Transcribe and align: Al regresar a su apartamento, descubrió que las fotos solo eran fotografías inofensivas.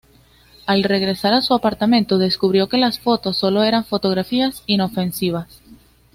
Al 0.65 0.81
regresar 0.83 1.31
a 1.35 1.41
su 1.43 1.53
apartamento, 1.53 2.17
descubrió 2.17 2.67
que 2.67 2.79
las 2.79 2.97
fotos 2.99 3.37
solo 3.37 3.61
eran 3.61 3.85
fotografías 3.85 4.63
inofensivas. 4.65 5.61